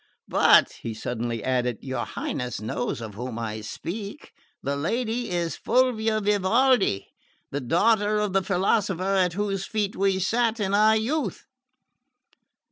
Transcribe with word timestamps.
But," 0.27 0.71
he 0.81 0.95
suddenly 0.95 1.43
added, 1.43 1.77
"your 1.81 2.05
Highness 2.05 2.59
knows 2.59 3.01
of 3.01 3.13
whom 3.13 3.37
I 3.37 3.61
speak. 3.61 4.31
The 4.63 4.75
lady 4.75 5.29
is 5.29 5.55
Fulvia 5.55 6.19
Vivaldi, 6.19 7.09
the 7.51 7.61
daughter 7.61 8.17
of 8.17 8.33
the 8.33 8.41
philosopher 8.41 9.03
at 9.17 9.33
whose 9.33 9.67
feet 9.67 9.95
we 9.95 10.17
sat 10.17 10.59
in 10.59 10.73
our 10.73 10.95
youth." 10.97 11.43